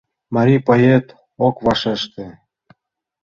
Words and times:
Марий 0.35 0.61
поэт 0.67 1.05
ок 1.47 1.55
вашеште. 1.65 2.25